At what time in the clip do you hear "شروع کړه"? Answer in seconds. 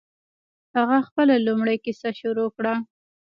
2.19-2.73